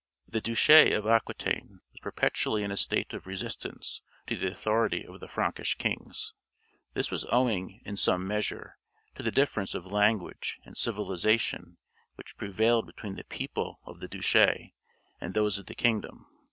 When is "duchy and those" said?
14.07-15.59